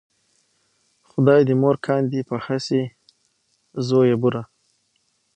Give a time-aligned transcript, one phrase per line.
[1.09, 2.81] خدای دې مور کاندې په هسې
[3.87, 4.43] زویو بوره